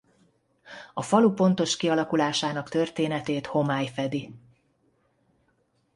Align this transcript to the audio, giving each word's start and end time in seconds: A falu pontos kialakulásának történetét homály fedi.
A 0.93 1.01
falu 1.01 1.33
pontos 1.33 1.75
kialakulásának 1.77 2.69
történetét 2.69 3.47
homály 3.47 3.87
fedi. 3.87 4.33